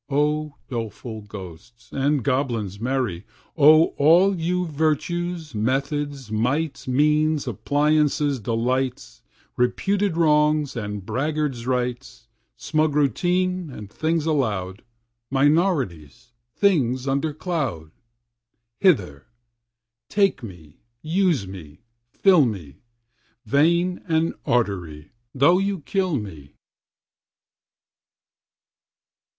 [0.09, 3.23] O doleful ghosts, and goblins merry!
[3.55, 9.21] O all you virtues, methods, mights, Means, appliances, delights,
[9.57, 12.27] Reputed wrongs and braggart rights,
[12.57, 14.83] Smug routine, and things allowed,
[15.29, 17.91] Minorities, things under cloud!
[18.79, 19.27] Hither!
[20.09, 22.79] take me, use me, fill me,
[23.45, 26.55] Vein and artery, though ye kill me!